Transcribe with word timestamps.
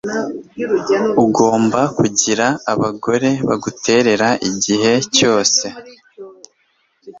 ugomba 1.23 1.81
kugira 1.97 2.47
abagore 2.71 3.29
baguterera 3.47 4.29
igihe 4.49 4.93
cyose 5.15 5.65